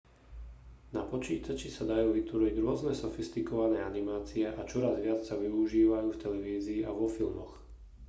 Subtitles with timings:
[0.97, 6.79] na počítači sa dajú vytvoriť rôzne sofistikované animácie a čoraz viac sa využívajú v televízii
[6.89, 7.53] a vo filmoch